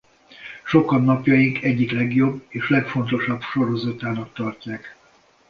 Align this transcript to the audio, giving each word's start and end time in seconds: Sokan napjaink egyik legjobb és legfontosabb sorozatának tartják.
Sokan 0.65 1.03
napjaink 1.07 1.61
egyik 1.63 1.91
legjobb 1.91 2.45
és 2.47 2.69
legfontosabb 2.69 3.41
sorozatának 3.41 4.33
tartják. 4.33 4.95